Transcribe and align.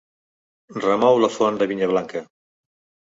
Remou 0.87 1.21
la 1.25 1.31
font 1.35 1.61
de 1.63 1.69
vinya 1.73 1.91
blanca. 1.93 2.25